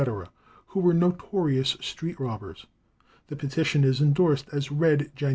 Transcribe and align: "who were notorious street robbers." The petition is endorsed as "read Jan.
"who 0.69 0.79
were 0.79 0.95
notorious 0.95 1.77
street 1.79 2.19
robbers." 2.19 2.65
The 3.27 3.35
petition 3.35 3.83
is 3.83 4.01
endorsed 4.01 4.47
as 4.51 4.71
"read 4.71 5.11
Jan. 5.15 5.29